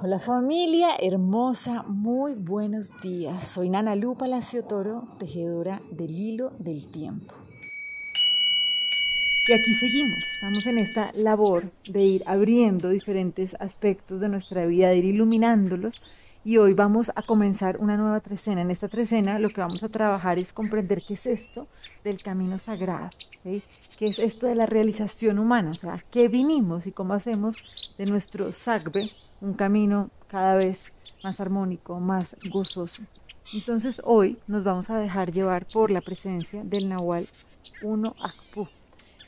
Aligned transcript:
Hola 0.00 0.20
familia 0.20 0.90
hermosa, 1.00 1.82
muy 1.82 2.34
buenos 2.34 2.92
días. 3.02 3.48
Soy 3.48 3.68
Nana 3.68 3.96
Lu 3.96 4.14
Palacio 4.14 4.62
Toro, 4.62 5.02
tejedora 5.18 5.80
del 5.90 6.16
hilo 6.16 6.52
del 6.60 6.86
tiempo. 6.86 7.34
Y 9.48 9.52
aquí 9.52 9.74
seguimos, 9.74 10.22
estamos 10.34 10.66
en 10.66 10.78
esta 10.78 11.10
labor 11.16 11.68
de 11.88 12.04
ir 12.04 12.22
abriendo 12.26 12.90
diferentes 12.90 13.56
aspectos 13.58 14.20
de 14.20 14.28
nuestra 14.28 14.66
vida, 14.66 14.90
de 14.90 14.98
ir 14.98 15.06
iluminándolos. 15.06 16.00
Y 16.44 16.58
hoy 16.58 16.74
vamos 16.74 17.10
a 17.16 17.22
comenzar 17.22 17.78
una 17.78 17.96
nueva 17.96 18.20
trecena. 18.20 18.60
En 18.60 18.70
esta 18.70 18.86
trecena 18.86 19.40
lo 19.40 19.48
que 19.48 19.62
vamos 19.62 19.82
a 19.82 19.88
trabajar 19.88 20.38
es 20.38 20.52
comprender 20.52 21.00
qué 21.08 21.14
es 21.14 21.26
esto 21.26 21.66
del 22.04 22.22
camino 22.22 22.58
sagrado, 22.58 23.10
qué 23.42 24.06
es 24.06 24.20
esto 24.20 24.46
de 24.46 24.54
la 24.54 24.66
realización 24.66 25.40
humana, 25.40 25.70
o 25.70 25.74
sea, 25.74 26.04
qué 26.12 26.28
vinimos 26.28 26.86
y 26.86 26.92
cómo 26.92 27.14
hacemos 27.14 27.56
de 27.98 28.06
nuestro 28.06 28.52
sagbe 28.52 29.10
un 29.40 29.54
camino 29.54 30.10
cada 30.28 30.54
vez 30.54 30.92
más 31.22 31.40
armónico, 31.40 32.00
más 32.00 32.36
gozoso. 32.50 33.02
Entonces 33.52 34.00
hoy 34.04 34.38
nos 34.46 34.64
vamos 34.64 34.90
a 34.90 34.98
dejar 34.98 35.32
llevar 35.32 35.66
por 35.66 35.90
la 35.90 36.00
presencia 36.00 36.60
del 36.62 36.88
Nahual 36.88 37.26
Uno 37.82 38.14
Akpu, 38.20 38.68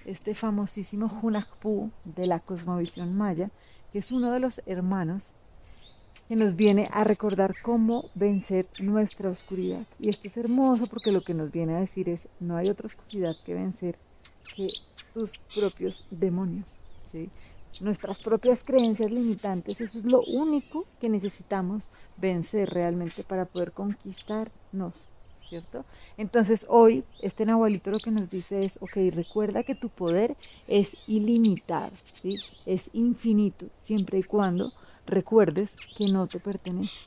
este 0.05 0.35
famosísimo 0.35 1.11
Hunakpu 1.23 1.91
de 2.05 2.27
la 2.27 2.41
cosmovisión 2.41 3.17
maya, 3.17 3.51
que 3.93 4.01
es 4.01 4.13
uno 4.13 4.31
de 4.31 4.41
los 4.41 4.61
hermanos 4.67 5.33
que 6.29 6.37
nos 6.37 6.55
viene 6.55 6.89
a 6.93 7.03
recordar 7.03 7.55
cómo 7.63 8.11
vencer 8.15 8.67
nuestra 8.79 9.31
oscuridad. 9.31 9.85
Y 9.99 10.11
esto 10.11 10.29
es 10.29 10.37
hermoso 10.37 10.87
porque 10.87 11.13
lo 11.13 11.23
que 11.23 11.35
nos 11.35 11.51
viene 11.51 11.75
a 11.75 11.81
decir 11.81 12.09
es, 12.09 12.29
no 12.39 12.57
hay 12.57 12.69
otra 12.69 12.87
oscuridad 12.87 13.35
que 13.45 13.55
vencer 13.55 13.99
que 14.55 14.69
tus 15.15 15.39
propios 15.55 16.07
demonios. 16.11 16.69
¿sí? 17.11 17.31
Nuestras 17.81 18.23
propias 18.23 18.63
creencias 18.63 19.11
limitantes, 19.11 19.81
eso 19.81 19.99
es 19.99 20.05
lo 20.05 20.23
único 20.23 20.87
que 21.01 21.09
necesitamos 21.09 21.91
vencer 22.21 22.71
realmente 22.71 23.23
para 23.23 23.45
poder 23.45 23.73
conquistarnos, 23.73 25.09
¿cierto? 25.49 25.85
Entonces 26.17 26.67
hoy 26.69 27.05
este 27.21 27.45
Nahualito 27.45 27.91
lo 27.91 27.99
que 27.99 28.11
nos 28.11 28.31
dice 28.31 28.61
es, 28.61 28.79
ok, 28.81 28.97
recuerda 29.13 29.63
que 29.63 29.75
tu 29.75 29.89
poder 29.89 30.37
es 30.67 30.97
ilimitado, 31.09 31.93
¿sí? 32.21 32.39
es 32.67 32.91
infinito, 32.93 33.67
siempre 33.79 34.19
y 34.19 34.23
cuando 34.23 34.73
recuerdes 35.07 35.77
que 35.97 36.07
no 36.07 36.27
te 36.27 36.41
pertenece. 36.41 37.03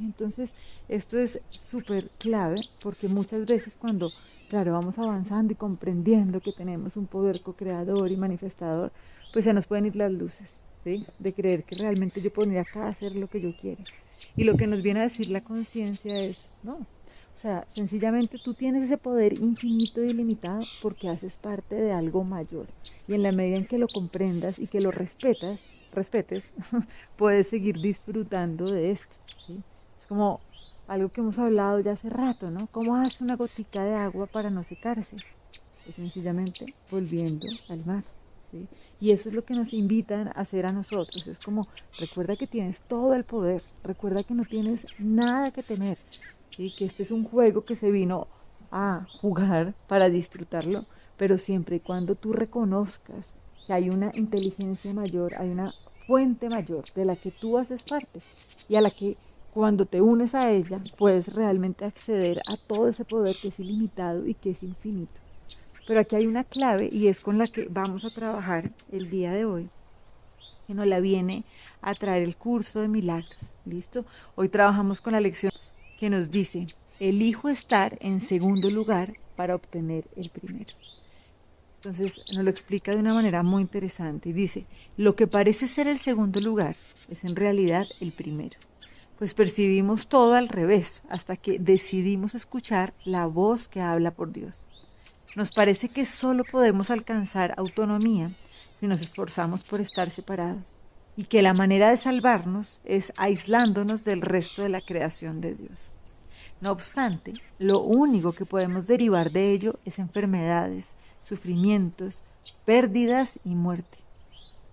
Entonces, 0.00 0.54
esto 0.88 1.18
es 1.18 1.40
súper 1.50 2.10
clave 2.18 2.60
porque 2.80 3.08
muchas 3.08 3.46
veces 3.46 3.76
cuando, 3.76 4.10
claro, 4.48 4.72
vamos 4.72 4.98
avanzando 4.98 5.52
y 5.52 5.56
comprendiendo 5.56 6.40
que 6.40 6.52
tenemos 6.52 6.96
un 6.96 7.06
poder 7.06 7.40
co-creador 7.40 8.10
y 8.10 8.16
manifestador, 8.16 8.92
pues 9.32 9.44
se 9.44 9.52
nos 9.52 9.66
pueden 9.66 9.86
ir 9.86 9.96
las 9.96 10.12
luces, 10.12 10.54
¿sí? 10.84 11.06
De 11.18 11.32
creer 11.32 11.64
que 11.64 11.76
realmente 11.76 12.20
yo 12.20 12.30
puedo 12.30 12.58
acá 12.60 12.84
a 12.84 12.90
hacer 12.90 13.16
lo 13.16 13.28
que 13.28 13.40
yo 13.40 13.54
quiero. 13.60 13.82
Y 14.36 14.44
lo 14.44 14.56
que 14.56 14.66
nos 14.66 14.82
viene 14.82 15.00
a 15.00 15.04
decir 15.04 15.30
la 15.30 15.40
conciencia 15.40 16.18
es, 16.20 16.48
no, 16.62 16.78
o 17.36 17.38
sea, 17.38 17.66
sencillamente 17.68 18.38
tú 18.42 18.54
tienes 18.54 18.84
ese 18.84 18.96
poder 18.96 19.34
infinito 19.34 20.02
y 20.02 20.08
ilimitado 20.08 20.60
porque 20.80 21.10
haces 21.10 21.36
parte 21.36 21.74
de 21.74 21.92
algo 21.92 22.24
mayor. 22.24 22.66
Y 23.06 23.12
en 23.12 23.22
la 23.22 23.30
medida 23.30 23.58
en 23.58 23.66
que 23.66 23.76
lo 23.76 23.88
comprendas 23.88 24.58
y 24.58 24.66
que 24.66 24.80
lo 24.80 24.90
respetas, 24.90 25.62
respetes, 25.92 26.44
puedes 27.16 27.48
seguir 27.48 27.78
disfrutando 27.78 28.64
de 28.64 28.90
esto. 28.90 29.16
Es 30.06 30.08
como 30.08 30.38
algo 30.86 31.08
que 31.08 31.20
hemos 31.20 31.36
hablado 31.40 31.80
ya 31.80 31.90
hace 31.90 32.08
rato, 32.08 32.48
¿no? 32.48 32.68
¿Cómo 32.68 32.94
hace 32.94 33.24
una 33.24 33.34
gotica 33.34 33.82
de 33.82 33.96
agua 33.96 34.28
para 34.28 34.50
no 34.50 34.62
secarse? 34.62 35.16
Es 35.84 35.96
sencillamente 35.96 36.74
volviendo 36.92 37.44
al 37.68 37.84
mar. 37.84 38.04
Y 39.00 39.10
eso 39.10 39.28
es 39.28 39.34
lo 39.34 39.44
que 39.44 39.54
nos 39.54 39.72
invitan 39.72 40.28
a 40.28 40.42
hacer 40.42 40.64
a 40.64 40.72
nosotros. 40.72 41.26
Es 41.26 41.40
como, 41.40 41.62
recuerda 41.98 42.36
que 42.36 42.46
tienes 42.46 42.82
todo 42.82 43.14
el 43.14 43.24
poder, 43.24 43.64
recuerda 43.82 44.22
que 44.22 44.34
no 44.34 44.44
tienes 44.44 44.86
nada 45.00 45.50
que 45.50 45.64
temer, 45.64 45.98
y 46.56 46.70
que 46.70 46.84
este 46.84 47.02
es 47.02 47.10
un 47.10 47.24
juego 47.24 47.64
que 47.64 47.74
se 47.74 47.90
vino 47.90 48.28
a 48.70 49.08
jugar 49.20 49.74
para 49.88 50.08
disfrutarlo, 50.08 50.86
pero 51.16 51.36
siempre 51.36 51.76
y 51.76 51.80
cuando 51.80 52.14
tú 52.14 52.32
reconozcas 52.32 53.34
que 53.66 53.72
hay 53.72 53.90
una 53.90 54.12
inteligencia 54.14 54.94
mayor, 54.94 55.34
hay 55.34 55.48
una 55.48 55.66
fuente 56.06 56.48
mayor 56.48 56.84
de 56.94 57.04
la 57.04 57.16
que 57.16 57.32
tú 57.32 57.58
haces 57.58 57.82
parte 57.82 58.20
y 58.68 58.76
a 58.76 58.80
la 58.80 58.92
que 58.92 59.16
cuando 59.56 59.86
te 59.86 60.02
unes 60.02 60.34
a 60.34 60.50
ella 60.50 60.82
puedes 60.98 61.32
realmente 61.32 61.86
acceder 61.86 62.42
a 62.46 62.58
todo 62.58 62.88
ese 62.88 63.06
poder 63.06 63.36
que 63.40 63.48
es 63.48 63.58
ilimitado 63.58 64.26
y 64.26 64.34
que 64.34 64.50
es 64.50 64.62
infinito. 64.62 65.18
Pero 65.86 66.00
aquí 66.00 66.14
hay 66.14 66.26
una 66.26 66.44
clave 66.44 66.90
y 66.92 67.06
es 67.06 67.20
con 67.20 67.38
la 67.38 67.46
que 67.46 67.66
vamos 67.72 68.04
a 68.04 68.10
trabajar 68.10 68.70
el 68.92 69.08
día 69.08 69.32
de 69.32 69.46
hoy, 69.46 69.70
que 70.66 70.74
nos 70.74 70.86
la 70.86 71.00
viene 71.00 71.44
a 71.80 71.94
traer 71.94 72.22
el 72.22 72.36
curso 72.36 72.82
de 72.82 72.88
milagros. 72.88 73.50
¿Listo? 73.64 74.04
Hoy 74.34 74.50
trabajamos 74.50 75.00
con 75.00 75.14
la 75.14 75.20
lección 75.20 75.52
que 75.98 76.10
nos 76.10 76.30
dice, 76.30 76.66
elijo 77.00 77.48
estar 77.48 77.96
en 78.02 78.20
segundo 78.20 78.68
lugar 78.68 79.14
para 79.36 79.54
obtener 79.54 80.04
el 80.16 80.28
primero. 80.28 80.74
Entonces 81.78 82.20
nos 82.30 82.44
lo 82.44 82.50
explica 82.50 82.92
de 82.92 82.98
una 82.98 83.14
manera 83.14 83.42
muy 83.42 83.62
interesante 83.62 84.28
y 84.28 84.32
dice, 84.34 84.66
lo 84.98 85.16
que 85.16 85.26
parece 85.26 85.66
ser 85.66 85.88
el 85.88 85.96
segundo 85.96 86.40
lugar 86.40 86.76
es 87.08 87.24
en 87.24 87.34
realidad 87.34 87.86
el 88.02 88.12
primero, 88.12 88.58
pues 89.18 89.34
percibimos 89.34 90.08
todo 90.08 90.34
al 90.34 90.48
revés 90.48 91.02
hasta 91.08 91.36
que 91.36 91.58
decidimos 91.58 92.34
escuchar 92.34 92.94
la 93.04 93.26
voz 93.26 93.68
que 93.68 93.80
habla 93.80 94.10
por 94.10 94.32
Dios. 94.32 94.66
Nos 95.34 95.52
parece 95.52 95.88
que 95.88 96.06
solo 96.06 96.44
podemos 96.44 96.90
alcanzar 96.90 97.54
autonomía 97.56 98.30
si 98.80 98.86
nos 98.86 99.00
esforzamos 99.02 99.64
por 99.64 99.80
estar 99.80 100.10
separados 100.10 100.76
y 101.16 101.24
que 101.24 101.42
la 101.42 101.54
manera 101.54 101.90
de 101.90 101.96
salvarnos 101.96 102.80
es 102.84 103.12
aislándonos 103.16 104.04
del 104.04 104.20
resto 104.20 104.62
de 104.62 104.70
la 104.70 104.82
creación 104.82 105.40
de 105.40 105.54
Dios. 105.54 105.92
No 106.60 106.70
obstante, 106.72 107.34
lo 107.58 107.80
único 107.80 108.32
que 108.32 108.46
podemos 108.46 108.86
derivar 108.86 109.30
de 109.30 109.52
ello 109.52 109.78
es 109.84 109.98
enfermedades, 109.98 110.96
sufrimientos, 111.20 112.24
pérdidas 112.64 113.38
y 113.44 113.54
muerte. 113.54 113.98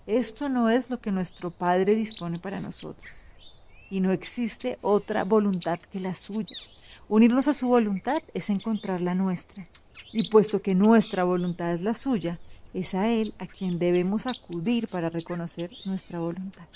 Esto 0.06 0.50
no 0.50 0.70
es 0.70 0.90
lo 0.90 1.00
que 1.00 1.12
nuestro 1.12 1.52
Padre 1.52 1.96
dispone 1.96 2.40
para 2.40 2.60
nosotros, 2.60 3.26
y 3.90 4.00
no 4.00 4.12
existe 4.12 4.78
otra 4.82 5.24
voluntad 5.24 5.80
que 5.80 6.00
la 6.00 6.14
suya. 6.14 6.56
Unirnos 7.10 7.48
a 7.48 7.54
su 7.54 7.68
voluntad 7.68 8.22
es 8.34 8.50
encontrar 8.50 9.02
la 9.02 9.16
nuestra, 9.16 9.68
y 10.12 10.30
puesto 10.30 10.62
que 10.62 10.76
nuestra 10.76 11.24
voluntad 11.24 11.74
es 11.74 11.82
la 11.82 11.94
suya, 11.94 12.40
es 12.74 12.96
a 12.96 13.10
Él 13.10 13.34
a 13.40 13.48
quien 13.48 13.80
debemos 13.80 14.26
acudir 14.28 14.88
para 14.88 15.10
reconocer 15.10 15.72
nuestra 15.86 16.20
voluntad. 16.20 16.68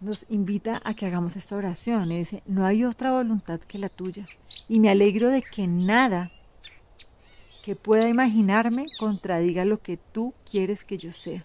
Nos 0.00 0.24
invita 0.30 0.80
a 0.84 0.94
que 0.94 1.06
hagamos 1.06 1.36
esta 1.36 1.56
oración 1.56 2.10
y 2.10 2.18
dice, 2.18 2.42
no 2.46 2.64
hay 2.66 2.84
otra 2.84 3.12
voluntad 3.12 3.60
que 3.60 3.78
la 3.78 3.90
tuya. 3.90 4.24
Y 4.66 4.80
me 4.80 4.88
alegro 4.88 5.28
de 5.28 5.42
que 5.42 5.66
nada 5.66 6.32
que 7.62 7.76
pueda 7.76 8.08
imaginarme 8.08 8.86
contradiga 8.98 9.66
lo 9.66 9.82
que 9.82 9.98
tú 9.98 10.32
quieres 10.50 10.84
que 10.84 10.96
yo 10.96 11.12
sea. 11.12 11.44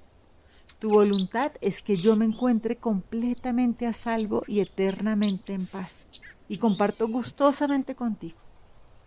Tu 0.80 0.90
voluntad 0.90 1.52
es 1.62 1.82
que 1.82 1.96
yo 1.96 2.16
me 2.16 2.26
encuentre 2.26 2.76
completamente 2.76 3.88
a 3.88 3.94
salvo 3.94 4.44
y 4.48 4.60
eternamente 4.60 5.54
en 5.54 5.66
paz. 5.66 6.06
Y 6.48 6.58
comparto 6.58 7.08
gustosamente 7.08 7.96
contigo. 7.96 8.38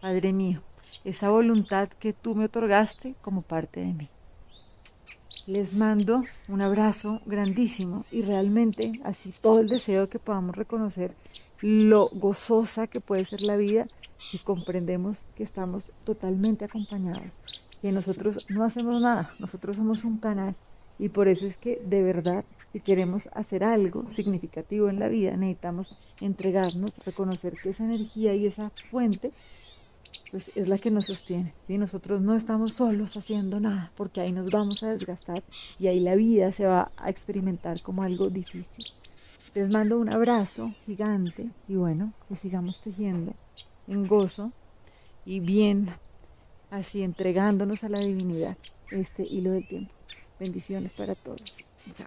Padre 0.00 0.32
mío, 0.32 0.62
esa 1.04 1.28
voluntad 1.28 1.88
que 1.88 2.12
tú 2.12 2.34
me 2.34 2.46
otorgaste 2.46 3.14
como 3.20 3.42
parte 3.42 3.80
de 3.80 3.92
mí. 3.92 4.08
Les 5.46 5.74
mando 5.74 6.24
un 6.48 6.62
abrazo 6.62 7.20
grandísimo 7.24 8.04
y 8.12 8.22
realmente 8.22 9.00
así 9.04 9.32
todo 9.40 9.60
el 9.60 9.68
deseo 9.68 10.08
que 10.08 10.18
podamos 10.18 10.54
reconocer 10.54 11.14
lo 11.60 12.08
gozosa 12.10 12.86
que 12.86 13.00
puede 13.00 13.24
ser 13.24 13.42
la 13.42 13.56
vida 13.56 13.86
y 14.32 14.38
comprendemos 14.38 15.24
que 15.34 15.42
estamos 15.42 15.92
totalmente 16.04 16.64
acompañados, 16.64 17.40
que 17.80 17.92
nosotros 17.92 18.46
no 18.48 18.64
hacemos 18.64 19.00
nada, 19.00 19.30
nosotros 19.38 19.76
somos 19.76 20.04
un 20.04 20.18
canal 20.18 20.54
y 20.98 21.08
por 21.08 21.28
eso 21.28 21.46
es 21.46 21.56
que 21.58 21.80
de 21.84 22.02
verdad 22.02 22.44
si 22.72 22.80
queremos 22.80 23.28
hacer 23.32 23.64
algo 23.64 24.10
significativo 24.10 24.88
en 24.88 24.98
la 24.98 25.08
vida 25.08 25.36
necesitamos 25.36 25.96
entregarnos, 26.20 26.92
reconocer 27.04 27.54
que 27.62 27.70
esa 27.70 27.84
energía 27.84 28.34
y 28.34 28.46
esa 28.46 28.70
fuente 28.90 29.32
pues 30.30 30.56
es 30.56 30.68
la 30.68 30.78
que 30.78 30.90
nos 30.90 31.06
sostiene. 31.06 31.54
Y 31.68 31.78
nosotros 31.78 32.20
no 32.20 32.34
estamos 32.34 32.74
solos 32.74 33.16
haciendo 33.16 33.60
nada, 33.60 33.92
porque 33.96 34.20
ahí 34.20 34.32
nos 34.32 34.50
vamos 34.50 34.82
a 34.82 34.90
desgastar 34.90 35.42
y 35.78 35.86
ahí 35.86 36.00
la 36.00 36.14
vida 36.14 36.52
se 36.52 36.66
va 36.66 36.90
a 36.96 37.10
experimentar 37.10 37.80
como 37.82 38.02
algo 38.02 38.28
difícil. 38.28 38.84
Les 39.54 39.72
mando 39.72 39.96
un 39.96 40.12
abrazo 40.12 40.72
gigante 40.84 41.48
y 41.66 41.76
bueno, 41.76 42.12
que 42.28 42.36
sigamos 42.36 42.80
tejiendo 42.80 43.32
en 43.86 44.06
gozo 44.06 44.52
y 45.24 45.40
bien 45.40 45.88
así 46.70 47.02
entregándonos 47.02 47.82
a 47.84 47.88
la 47.88 48.00
divinidad 48.00 48.56
este 48.90 49.24
hilo 49.26 49.52
del 49.52 49.66
tiempo. 49.66 49.92
Bendiciones 50.38 50.92
para 50.92 51.14
todos. 51.14 51.64
Chao. 51.94 52.06